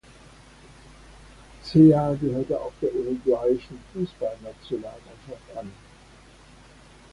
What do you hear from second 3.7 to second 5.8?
Fußballnationalmannschaft an.